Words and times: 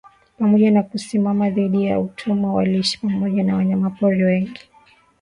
Pamoja 0.39 0.71
na 0.71 0.83
kusimama 0.83 1.49
dhidi 1.49 1.85
ya 1.85 1.99
utumwa 1.99 2.53
waliishi 2.53 2.99
pamoja 2.99 3.43
na 3.43 3.55
wanyama 3.55 3.89
pori 3.89 4.23
wengi 4.23 4.59